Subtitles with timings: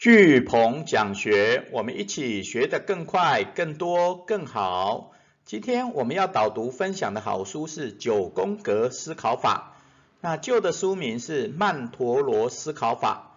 [0.00, 5.12] 巨鹏讲学，我们一起学得更快、更多、更好。
[5.44, 9.74] 今天我们要导读分享的好书是《九宫格思考法》，
[10.22, 13.36] 那旧的书名是《曼陀罗思考法》，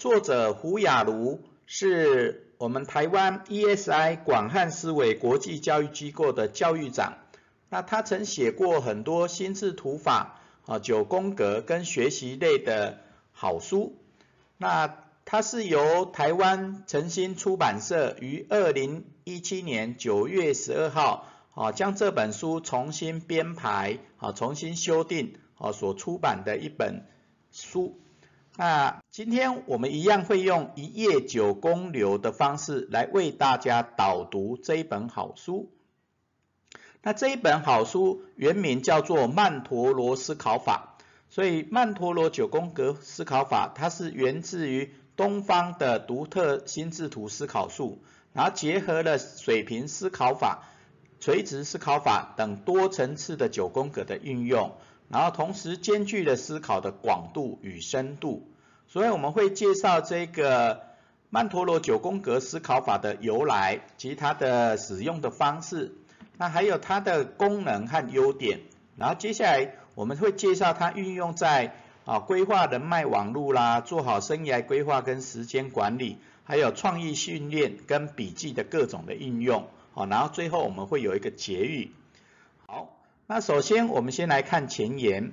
[0.00, 7.18] 作者胡雅茹是我们台湾 ESI 广汉思维国际教育机构的教育长。
[7.68, 12.98] 那他曾写过很多心智图法啊、九宫格跟学习类的
[13.30, 13.94] 好书。
[14.58, 14.96] 那
[15.30, 27.06] 它是由台湾诚心出版社于二零一七年九月十二号啊将这本书重新编排啊重新修订啊所出版的一本
[27.52, 28.00] 书。
[28.56, 35.70] 那今天我们一样会用一页九宫流的方式来为大家导读这一本好书。
[37.02, 40.96] 那这一本好书原名叫做《曼陀罗思考法》，
[41.32, 44.92] 所以曼陀罗九宫格思考法它是源自于。
[45.20, 48.02] 东方的独特心智图思考术，
[48.32, 50.62] 然后结合了水平思考法、
[51.20, 54.72] 垂直思考法等多层次的九宫格的运用，
[55.10, 58.48] 然后同时兼具了思考的广度与深度。
[58.88, 60.80] 所以我们会介绍这个
[61.28, 65.92] 曼陀罗九宫格思考法的由来及它的使用的方式，
[66.38, 68.60] 那还有它的功能和优点。
[68.96, 71.74] 然后接下来我们会介绍它运用在。
[72.10, 79.68] 啊，规划人脉网络啦，做好生涯规划跟时间管理，还有创意训练跟笔记的各种的应用。
[79.94, 81.92] 好，然后最后我们会有一个结语。
[82.66, 82.96] 好，
[83.28, 85.30] 那首先我们先来看前言。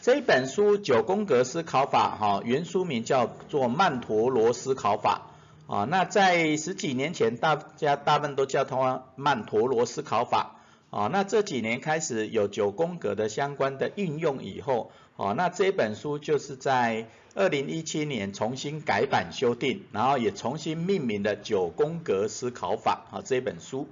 [0.00, 5.30] 这本书九宫格思考法，哈，原书名叫做曼陀罗思考法。
[5.68, 10.55] 啊，那在十几年前，大家大部分都叫它曼陀罗思考法。
[10.96, 14.92] 啊，那这几年开始有九宫格的相关的运用以后。
[15.16, 23.88] 哦，那这本书就是在二零一七年重新改版修订，然后也重新命名的九宫格思考法啊这本书。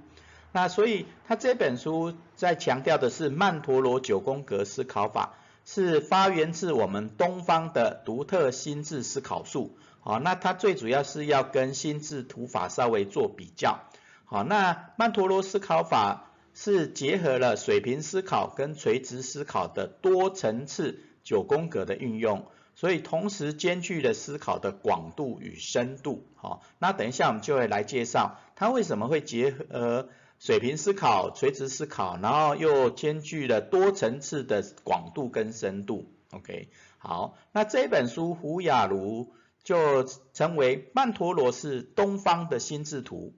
[0.51, 9.77] 那所以它这本书在强调的是曼陀罗九宫格思考法，是发源自我们东方的独特心智思考术。
[9.99, 13.79] 好，那它最主要是要跟心智图法稍微做比较。
[14.25, 21.01] 好，那曼陀罗思考法是结合了水平思考跟垂直思考的多层次。
[21.25, 22.45] 九宫格的运用，
[22.75, 26.23] 所以同时兼具了思考的广度与深度。
[26.35, 30.07] 好，那等一下我们就会来介绍它为什么会结合
[30.37, 36.11] 水平思考、垂直思考，然后又兼具了多层次的广度跟深度。
[36.29, 39.33] OK，好，那这本书胡雅茹
[39.63, 43.33] 就称为曼陀罗是东方的心智图，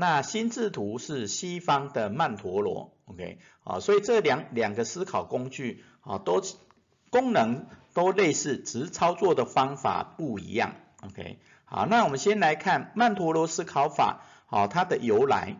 [0.00, 2.92] 那心智图是西方的曼陀罗。
[3.04, 6.42] OK，好，所以这两两个思考工具啊都。
[7.12, 10.76] 功能都类似，只是操作的方法不一样。
[11.02, 15.56] OK，好，那我们先来看曼陀罗思考法，好，它的由来。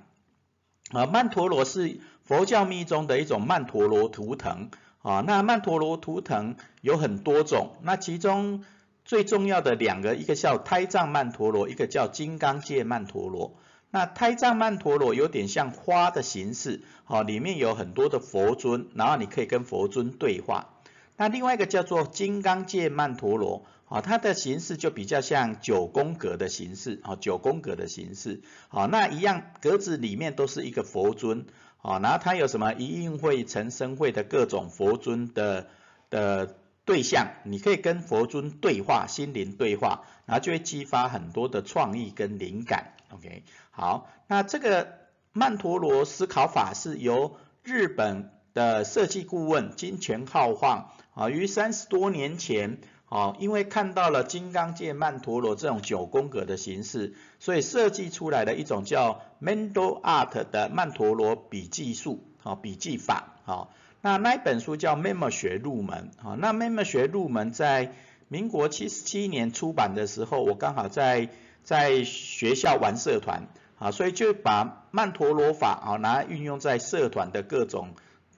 [0.93, 4.71] 啊，曼陀罗是佛教密宗的一种曼陀罗图腾。
[5.03, 8.65] 啊，那曼陀罗图腾有很多种，那其中
[9.05, 13.57] 最重要的两个，一个叫胎藏曼陀罗，一个叫金刚界曼陀罗。
[13.91, 20.69] 那胎藏曼陀罗有点像花的形式，哦，里面有很多的佛尊，然后你可以跟佛尊对话。
[21.17, 31.45] 那另外一个叫做金刚界曼陀罗，啊，它的形式就比较像九宫格的形式，啊，九宫格的形式，啊，那一样格子里面都是一个佛尊，
[31.83, 35.67] 啊，然后它有什么一应会成生会的各种佛尊的
[36.09, 44.99] 的对象，你可以跟佛尊对话，心灵对话，然后就会激发很多的创意跟灵感，OK，好，那这个
[45.33, 50.91] 曼陀罗思考法是由日本的设计顾问金泉浩晃。
[51.13, 63.69] 啊，于三十多年前，啊，因为看到了金刚界曼陀罗这种九宫格的形式，所以设计出来的一种叫 Mental Art 的曼陀罗笔记术，啊，笔记法，啊，
[64.01, 67.93] 那那一本书叫《Memo 学入门》，啊，那《Memo 学入门》在
[68.29, 71.29] 民国七十七年出版的时候，我刚好在
[71.71, 73.47] 在学校玩社团，
[73.79, 77.91] 啊，所以就把曼陀罗法，啊，拿来运用在社团的各种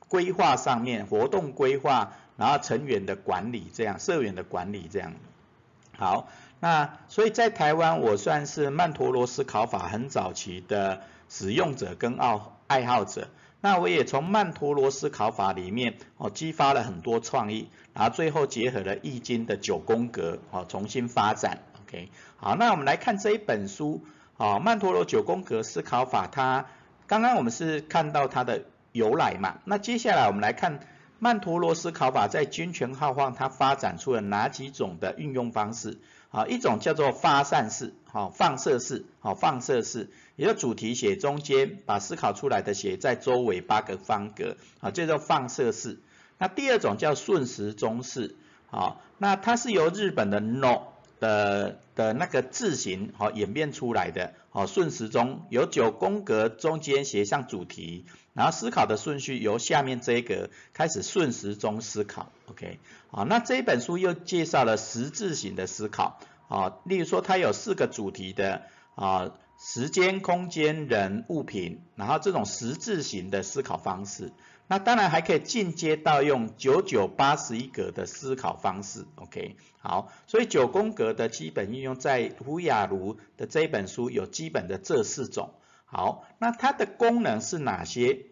[0.08, 2.12] 规划上面，活动规划。
[2.36, 5.12] 然后成员的管理，这样社员的管理这样。
[5.96, 6.28] 好，
[6.60, 13.28] 那所以在台湾，我算是曼陀罗思考法很早期的使用者跟爱爱好者。
[13.60, 21.58] 那我也从曼陀罗思考法里面哦，激发了很多创意，然后最后结合了易经的九宫格哦，重新发展。
[21.92, 22.08] OK，
[22.38, 24.02] 好，那我们来看这一本书
[24.38, 26.64] 哦，曼陀罗九宫格思考法，它
[27.06, 28.62] 刚刚我们是看到它的
[28.92, 30.80] 由来嘛，那接下来我们来看。
[31.18, 35.98] 曼陀罗思考法在军权浩晃，它发展出了哪几种的运用方式？
[36.32, 46.00] 啊，一种叫做发散式，好，放射式，好，放射式，也就主题写中间，把思考出来的写在周围八个方格，啊，这叫放射式。
[46.38, 48.34] 那第二种叫顺时钟式，
[48.66, 50.80] 好，那它是由日本的 no
[51.20, 62.78] 的的那个字形好演变出来的，好顺时钟有九宫格中间写上主题，然后思考的顺序由下面这一格开始顺时钟思考，OK，
[63.10, 66.18] 好，那这一本书又介绍了十字形的思考，
[66.48, 68.62] 啊，例如说它有四个主题的
[68.94, 74.32] 啊时间、空间、人、物品，然后这种十字形的思考方式。
[74.72, 85.52] 那当然还可以进阶到用九九八十一格的思考方式，OK，好，所以九宫格的基本应用在胡雅茹的这一本书有基本的这四种，
[85.84, 88.24] 好，那它的功能是哪些？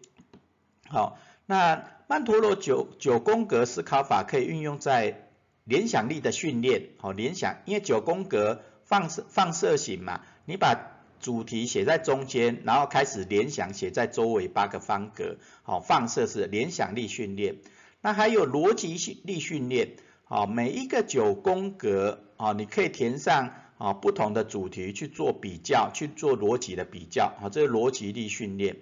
[0.89, 5.29] 好，那曼陀罗九九宫格思考法可以运用在
[5.63, 10.90] 联想力的训练，好，联想，因为九宫格放射放射型嘛，你把
[11.21, 17.57] 主题写在中间，然后开始联想写在周围八个方格，好，放射式联想力训练。
[18.01, 19.91] 那还有逻辑力训练，
[20.23, 28.77] 好，每一个九宫格，啊，你可以填上啊不同的主题去做比较，去做逻辑的比较，好，这是逻辑力训练。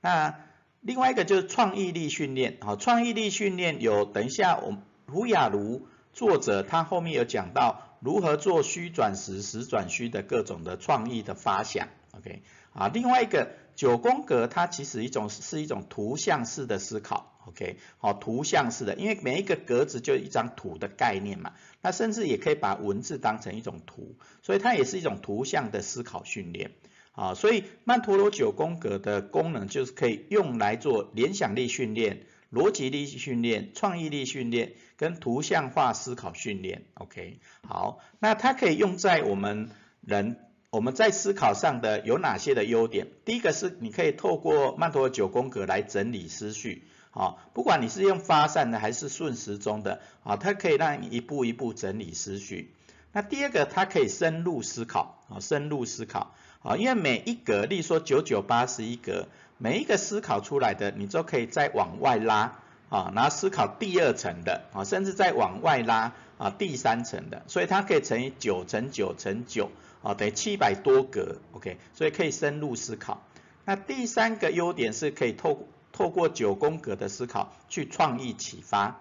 [0.00, 0.34] 那
[0.80, 4.76] 另外一个就是创意力训练，好，创意力训练有，等一下我
[5.06, 7.83] 胡雅茹作者他后面有讲到。
[8.04, 12.42] 如何做虚转实、实转虚的各种的创意的发想，OK，
[12.74, 26.72] 啊，另外一个九宫格它其实一种是一种图像式的思考，OK，好，图像式的，因为每一个格子就一张图的概念嘛，那甚至也可以把文字当成一种图，所以它也是一种图像的思考训练，
[27.12, 32.26] 啊，所以曼陀罗九宫格的功能就是可以用来做联想力训练。
[32.54, 39.70] 逻辑力训练、创意力训练跟图像化思考训练，OK，好，那它可以用在我们
[40.00, 40.38] 人
[40.70, 43.08] 我们在思考上的有哪些的优点？
[43.24, 52.72] 第一个是你可以透过曼陀罗九宫格来整理思绪，好，不管你是用发散的还是顺时钟的，啊，它可以让你一步一步整理思绪。
[53.12, 59.28] 那第二个，它可以深入思考，啊，深入思考，啊，因为每一格，例如说九九八十一格。
[59.58, 62.58] 每一个思考出来的，你都可以再往外拉
[62.88, 69.70] 啊，然后思考第二层的啊，甚至再往外拉啊，第三层的，所以它可以乘以九乘九乘九
[70.02, 73.22] 啊，等于七百多格，OK，所以可以深入思考。
[73.64, 79.00] 那第三个优点是可以透透过九宫格的思考去创意启发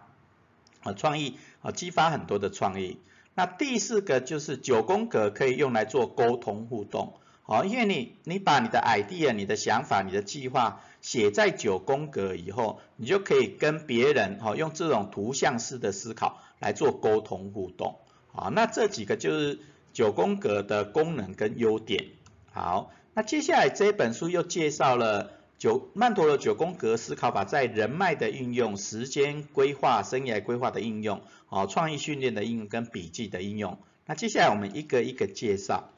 [0.84, 3.00] 啊，创意啊，激发很多的创意。
[3.36, 7.14] 那第四个就是九宫格可以用来做沟通互动。
[7.46, 18.00] 好，因为你你把你的 idea、你的想法、你的计划写在九宫格以后，你就可以跟别人哈用这种图像式的思考来做沟通互动。
[18.32, 19.60] 好，那这几个就是
[19.92, 22.06] 九宫格的功能跟优点。
[22.54, 33.78] 好，那接下来这本书又介绍了九曼陀罗九宫格思考法在人脉的运用、时间规划、生涯规划的应用、哦创意训练的应用跟笔记的应用。
[34.06, 35.90] 那接下来我们一个一个介绍。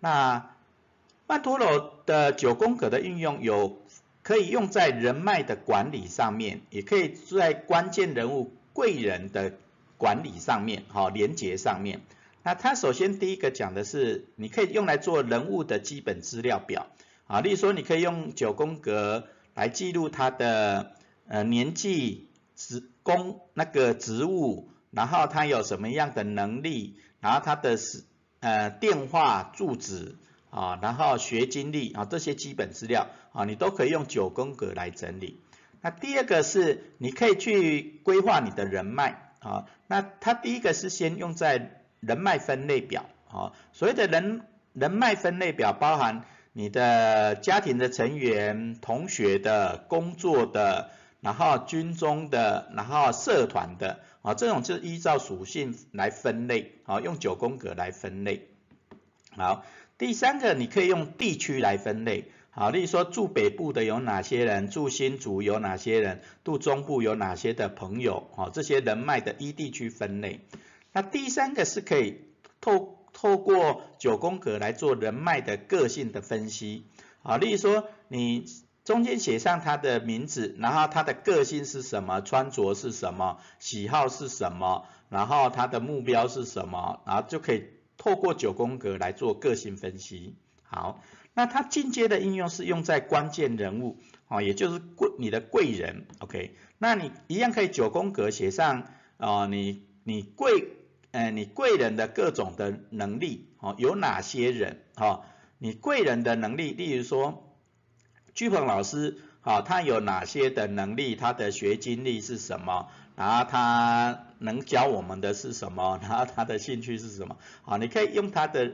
[0.00, 0.55] 那
[1.28, 3.82] 曼陀罗的九宫格的运用有
[4.22, 9.54] 可以用在人脉的管理上面，也可以在关键人物贵人的
[9.96, 12.00] 管理上面，好连接上面。
[12.44, 16.86] 那它首先第一个讲的是，你可以用来做人物的基本资料表，
[17.26, 20.92] 啊，例如说你可以用九宫格来记录他的
[21.26, 28.04] 呃年纪、职工那个职务，然后他有什么样的能力，然后他的是
[28.38, 30.14] 呃电话住址。
[30.56, 35.38] 啊，然后学经历啊，这些基本资料啊，你都可以用九宫格来整理。
[35.82, 39.66] 那第二个是，你可以去规划你的人脉啊。
[39.86, 50.88] 那它第一个是先用在人脉分类表啊，所谓的人人脉分类表包含你的家庭的成员、同学的、工作的，
[51.20, 58.48] 然后军中的，然后社团的啊，这种是依照属性来分类啊，用九宫格来分类。
[59.36, 59.62] 好。
[59.98, 70.40] 第三个，你可以用地区来分类，好，例如说住北部的有哪些人，住新竹有哪些人，住中部有哪些的朋友，好，这些人脉的一地区分类。
[70.92, 72.20] 那第三个是可以
[72.60, 76.84] 透透过九宫格来做人脉的个性的分析，
[77.22, 78.44] 啊，例如说你
[78.84, 87.64] 中间写上他的名字，然后他的个性是什么，穿着是什么，喜好是什么，然后他的目标是什么，然后就可以。
[88.06, 91.02] 透过九宫格来做个性分析，好，
[91.34, 93.98] 那它进阶的应用是用在关键人物，
[94.28, 98.86] 哦，也就是贵你的贵人，OK，那你一样可以九宫格写上，
[99.16, 100.68] 哦，你你贵，
[101.10, 105.24] 呃，你贵人的各种的能力，哦，有哪些人，哦，
[105.58, 107.56] 你贵人的能力，例如说，
[108.34, 118.72] 居鹏老师，啊，他有哪些的能力，他的学经历是什么，然后他能教我们的是什么，然后他的兴趣是什么，好，你可以用他的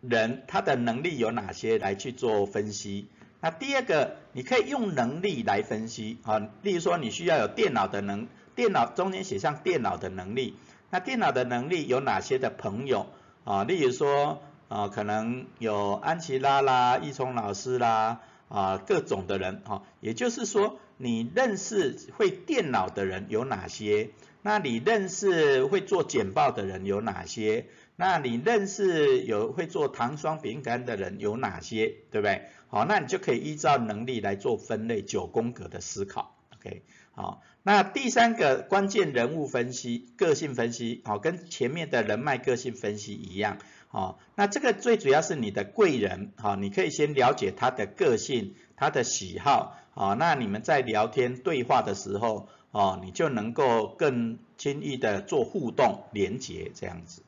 [0.00, 3.06] 人，他的能力有哪些来去做分析。
[3.42, 10.56] 那第二个，你可以用能力来分析，啊，例如说你需要有电脑的能，电脑中间写上电脑的能力。
[10.88, 13.08] 那电脑的能力有哪些的朋友
[13.44, 13.62] 啊？
[13.62, 19.82] 例如说啊，可能有安琪拉啦、易聪老师啦啊，各种的人哈。
[20.00, 24.10] 也就是说，你认识会电脑的人有哪些？
[24.42, 27.66] 那你认识会做简报的人有哪些？
[27.96, 31.86] 那你认识有会做糖霜饼干的人有哪些？
[32.10, 32.46] 对不对？
[32.68, 36.36] 好，那你就可以依照能力来做分类九宫格的思考。
[36.56, 36.82] OK。
[37.12, 57.22] 好，那第三个关键人物分析、个性分析，好，跟前面的人脉个性分析一样，好，那这个最主要是你的贵人，好，你可以先了解他的个性、他的喜好，好，那你们在聊天对话的时候，哦，你就能够更轻易的做互动连接这样子。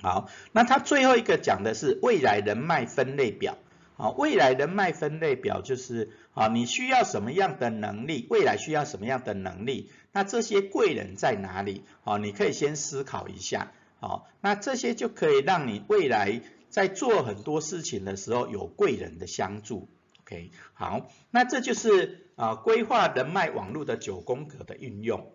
[0.00, 3.56] 好，那他最后一个讲的是未来人脉分类表。
[3.96, 11.84] 啊，未来人脉分类表就是啊，你需要什么样的能力，未来需要什么样的能力，那这些贵人在哪里？
[12.02, 13.70] 啊，你可以先思考一下，
[14.06, 19.88] 好，那这些就可以让你未来在做很多事情的时候有贵人的相助。
[20.20, 25.32] OK，好，那这就是啊规划人脉网络的九宫格的运用。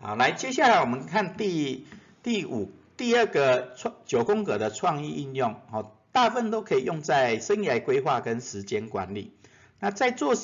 [0.00, 1.86] 好，来，接下来我们看第
[2.24, 5.94] 第五第二个创九宫格的创意应用，好。
[6.10, 9.36] 大部分都可以用在生涯规划跟时间管理。
[9.78, 10.34] 那在做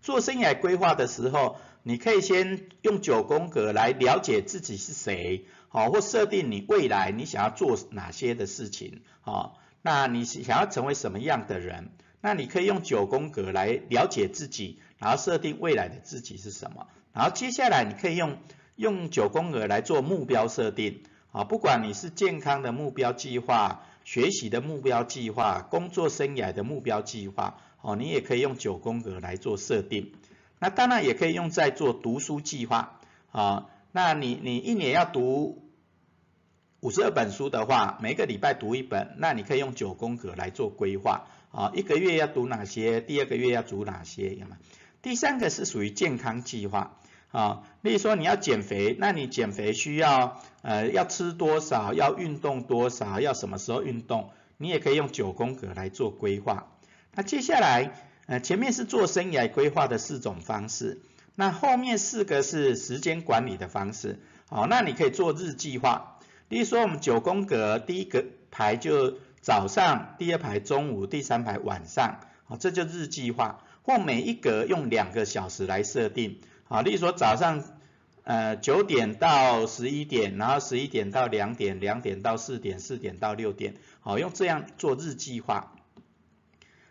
[0.00, 11.90] 做生涯规划的时候，你可以先用九宫格来了解自己是谁，好，或设定你未来你想要做哪些的事情，好，那你想要成为什么样的人？
[12.20, 16.86] 那你可以用九宫格来了解自己，然后设定未来的自己是什么。
[17.12, 18.38] 然后接下来你可以用
[18.76, 23.82] 用九宫格来做目标设定，啊，不管你是健康的目标计划。
[24.04, 30.14] 学习的目标计划、工作生涯的目标计划，哦，你也可以用九宫格来做设定。
[30.58, 33.00] 那当然也可以用在做读书计划，
[33.32, 35.70] 啊，那你你一年要读
[36.80, 43.00] 五十二本书的话，每个礼拜读一本，那你可以用九宫格来做规划，啊，一个月要读哪些？
[43.00, 44.34] 第二个月要读哪些？
[44.34, 44.58] 有吗？
[45.02, 46.96] 第三个是属于健康计划。
[47.30, 56.68] 啊，例如说你要减肥，那你减肥需要呃要吃多少，要运动多少，要什么时候运动，你也可以用九宫格来做规划。
[57.14, 57.92] 那接下来
[58.24, 61.02] 呃前面是做生涯规划的四种方式，
[61.40, 64.18] 那后面四个是时间管理的方式。
[64.48, 66.18] 好，那你可以做日计划，
[66.48, 76.40] 例如说我们九宫格第一个排就早上，第二排中午，第三排晚上，好，这就日计划，或每一格用两个小时来设定。
[76.64, 77.62] 好，例如说早上，
[78.24, 85.72] 呃九点到十一点，然后十一点到两点，两点到四点，四点到六点，好，用这样做日计划。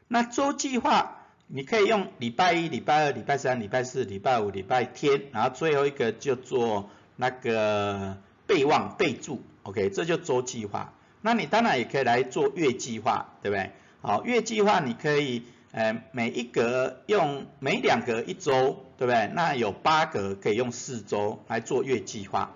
[0.07, 1.16] 那周计划，
[1.47, 10.93] 你可以用礼拜一、礼拜二、礼拜三、礼拜四、礼拜五、礼拜天，然后最后一个就做那个备忘备注，OK，这就周计划。
[11.21, 13.71] 那你当然也可以来做月计划，对不对？
[14.01, 15.43] 好，月计划你可以。
[15.73, 19.29] 呃，每一格用每两格一周，对不对？
[19.35, 22.51] 那有八格可以用四周来做月计划。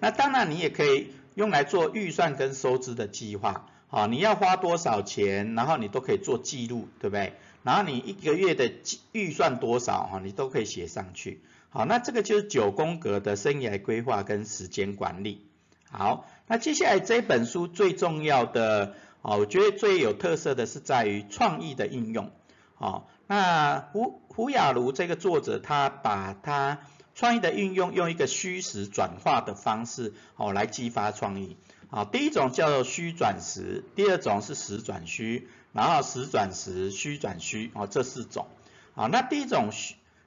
[0.00, 3.68] 那当然你也可以用来做预算跟收支的计划。
[3.88, 7.34] 好，你要花多少钱，然后你都可以做记录，对不对？
[7.62, 8.72] 然后你一个月的
[9.12, 11.40] 预算多少，哈，你都可以写上去。
[11.70, 15.46] 好，那这个就是九宫格的生涯规划跟时间管理。
[15.90, 18.94] 好，那接下来这本书最重要的。
[19.24, 22.32] 哦，我觉得最有特色的是在于创意的应用。
[22.76, 26.80] 哦，那胡胡雅茹这个作者，他把他
[27.14, 31.56] 创意的运用用一个虚实转化的方式，哦，来激发创意。
[31.88, 38.46] 好，第一种叫做虚转实，第二种是实转虚，然后实转实，虚转虚，哦，这四种。
[38.94, 39.70] 好，那第一种，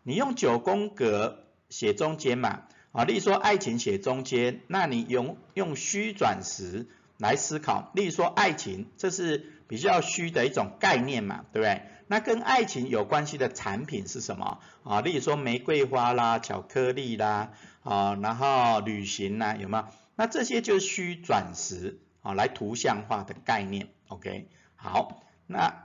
[0.04, 6.88] 你用九宫格写中间嘛，啊，例如说爱情写中间，那你用用虚转实。
[7.18, 11.84] 来思考，例如说爱情，这是比较虚的一种概念嘛，对不对？
[12.08, 15.00] 那跟爱情有关系的产品是什么啊？
[15.00, 19.86] 例如说玫瑰花啦、巧克力啦，啊，然后旅行啦，有没有？
[20.18, 23.88] 那这些就是虚转实啊，来图像化的概念。
[24.10, 25.84] OK，好，那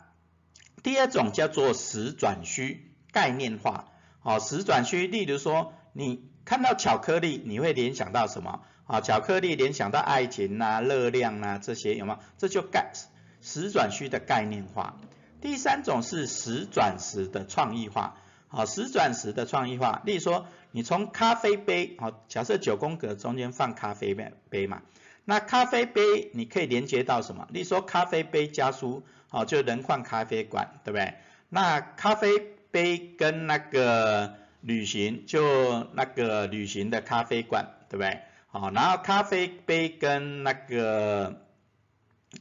[0.83, 3.89] 第二种叫做实转虚概念化，
[4.21, 8.63] 好，实转虚，例如说你看到巧克力，你会联想到什么？
[8.87, 12.19] 啊，巧克力联想到爱情呐、热量呐这些有吗？
[12.39, 12.93] 这就概
[13.41, 14.97] 实转虚的概念化。
[15.41, 18.17] 第三种是实转实的创意化。
[18.53, 24.83] 好，十转十的创意化，例如说，你从咖啡杯，好，假设九宫格中间放咖啡杯杯嘛，
[25.25, 27.47] 那咖啡杯你可以连接到什么？
[27.53, 31.15] 例如说，咖啡杯加书，好，就人换咖啡馆，对不对？
[31.49, 32.41] 那咖啡
[32.73, 38.21] 杯跟那个旅行，就那个旅行的咖啡馆，对不对？
[38.49, 41.41] 好，然后咖啡杯跟那个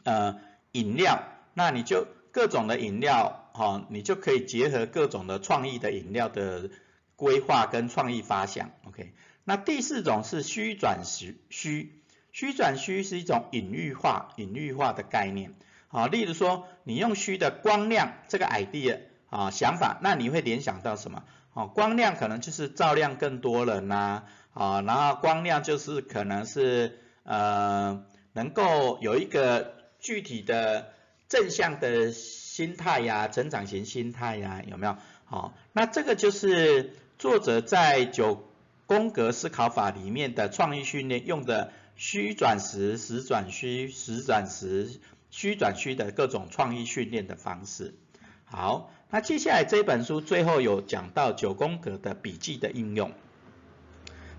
[0.04, 0.40] 呃
[0.72, 1.22] 饮料，
[1.54, 6.70] 那你就各种的饮料，哈，你就可以结合各种的创意的饮料的
[7.18, 9.12] 规划跟创意发想，OK。
[9.44, 12.02] 那第四种是虚转实虚，
[12.32, 15.56] 虚转虚是一种隐喻化、隐喻化的概念，
[15.90, 19.00] 好，例如说你用虚的光亮这个 idea
[19.30, 21.26] 啊想法，那你会联想到什么？
[21.52, 24.24] 哦，光亮可能就是照亮更多人呐。
[24.54, 30.94] 啊，然后光亮就是可能是呃能够有一个具体的
[31.28, 32.12] 正向的
[32.60, 34.98] 心态呀，成长型心态呀，有没有？
[35.24, 38.44] 好，那这个就是作者在九
[38.86, 45.00] 宫格思考法里面的创意训练用的虚转实、实转虚、实转实、
[45.32, 47.96] 虚转虚的各种创意训练的方式。
[48.44, 53.14] 好，那接下来这本书最后有讲到九宫格的笔记的应用。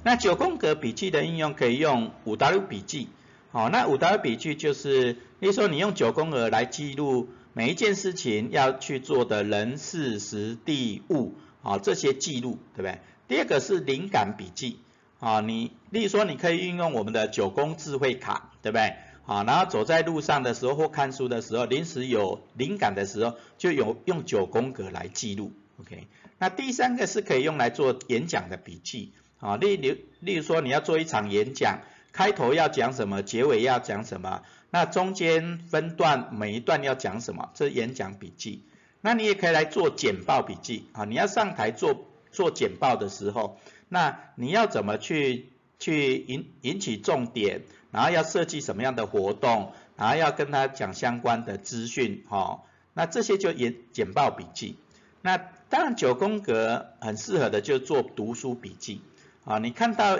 [0.02, 3.08] 那九宫格笔记的应用可以用五 W 笔记，
[3.50, 12.98] 好，那五 W 笔记就是，例如说你用九宫格来记录每一件事情要去做的人事时地物，啊，这些记录，对不对？
[13.26, 14.78] 第二个是灵感笔记，
[15.18, 18.94] 啊，你例如说你可以运用我们的九宫智慧卡，对不对？
[19.26, 26.06] 啊，然后走在路上的时候或看书的时候，临时有灵感的时候，就有用九宫格来记录，OK？
[26.38, 29.12] 那第三个是可以用来做演讲的笔记。
[29.38, 31.80] 啊，例如例如说你要做一场演讲，
[32.12, 38.62] 开头要讲什么，结尾要讲什么，那中间分段每一段要讲什么，这演讲笔记。
[39.00, 54.76] 那你也可以来做简报笔记啊，你要上台做做简报的时候，那你要怎么去去引引起重点，然后要设计什么样的活动，然后要跟他讲相关的资讯，哈，那这些就演简报笔记。
[55.22, 55.38] 那
[55.70, 59.00] 当然九宫格很适合的就做读书笔记。
[59.44, 60.18] 啊，你看到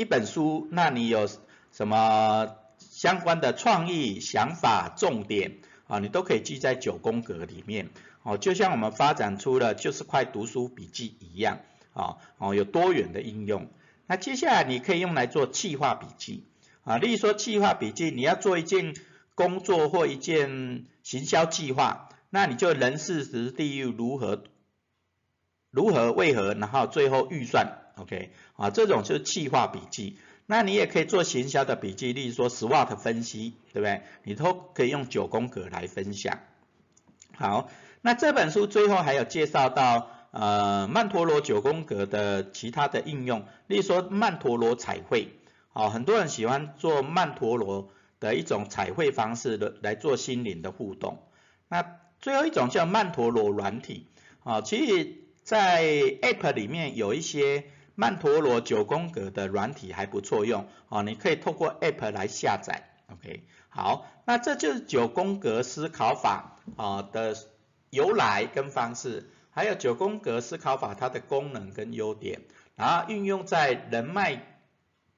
[0.00, 1.28] 一本书，那你有
[1.72, 5.58] 什么相关的创意想法重点
[5.88, 5.98] 啊？
[5.98, 7.90] 你都可以记在九宫格里面
[8.22, 11.60] 哦，就像我们发展出了就是块读书笔记一样
[11.92, 13.68] 啊哦，有多元的应用。
[14.06, 16.46] 那接下来你可以用来做计划笔记
[16.82, 18.94] 啊，例如说计划笔记，你要做一件
[19.34, 24.44] 工作或一件行销计划，那你就人事时地又如何
[25.70, 27.79] 如何为何，然后最后预算。
[27.96, 30.18] OK，啊，这种就是计划笔记。
[30.46, 34.02] 那你也可以做行销的笔记，例如说 SWOT 分析，对不对？
[34.24, 36.40] 你都可以用九宫格来分享。
[37.36, 37.70] 好，
[38.02, 45.28] 那这本书最后还有介绍到呃曼陀罗九宫格的其他的应用，例如说曼陀罗彩绘，
[45.72, 51.22] 哦，很多人喜欢做曼陀罗的一种彩绘方式的来做心灵的互动。
[51.68, 54.08] 那最后一种叫曼陀罗软体，
[54.42, 57.66] 啊，其实在 App 里面有一些。
[58.00, 67.36] 曼陀罗九宫格的软体还不错用哦，你可以透过 App 来下载，OK，好，那这就是九宫格思考法啊的
[67.90, 72.40] 由来跟方式，还有九宫格思考法它的功能跟优点，
[72.74, 74.46] 然后运用在人脉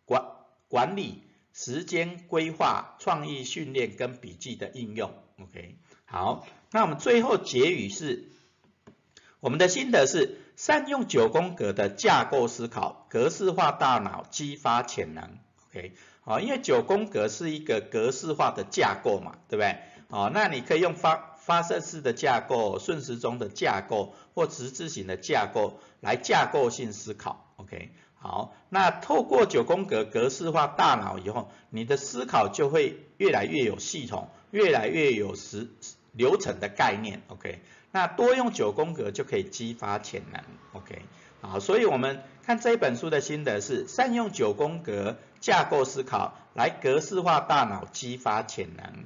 [0.05, 0.25] 管
[0.66, 8.25] 管理、时间规划、创意训练跟笔记的应用，OK，好，那我们最后结语是，
[9.38, 10.40] 我们的心得是。
[10.57, 15.38] 善用九宫格的架构思考，格式化大脑，激发潜能。
[15.69, 19.79] OK，好，因为九宫格是一个格式化的架构嘛，对不对？
[20.11, 27.53] 好，那你可以用发发射式的架构、顺时钟的架构或十字形的架构来架构性思考。
[27.57, 35.71] OK，好，那透过九宫格格式化大脑以后，你的思考就会越来越有系统，越来越有时
[36.12, 37.23] 流程的概念。
[37.29, 37.62] OK。
[37.93, 41.03] 那多用九宫格就可以激发潜能，OK，
[41.41, 49.05] 好，所以我们看这一本书的心得是善用九宫格架构思考来格式化大脑，激发潜能。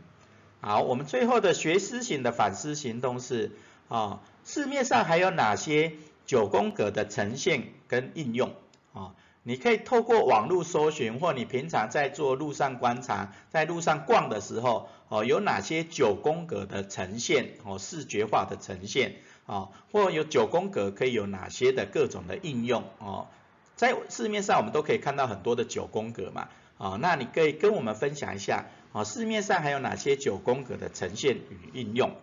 [0.60, 3.52] 好，我们最后的学思型的反思行动是
[3.88, 5.92] 啊，市面上还有哪些
[6.24, 8.54] 九宫格的呈现跟应用
[8.92, 9.14] 啊？
[9.48, 19.14] 你可以透过网络搜寻，或你平常在做路上观察，在路上逛的时候，哦，有哪些九宫格的呈现，哦，视觉化的呈现，
[19.46, 23.28] 哦，或有九宫格可以有哪些的各种的应用，哦，
[23.76, 32.16] 在市面上我们都可以看到很多的九宫格嘛，哦，那你可以跟我们分享一下，哦，市面上还有哪些九宫格的呈现与应用？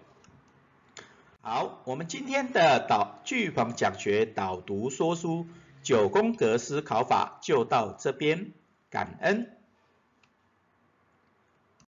[1.39, 5.47] 好，我们今天的导巨鹏讲学导读说书。
[5.83, 8.53] 九宫格思考法就到这边
[8.89, 9.62] 感恩。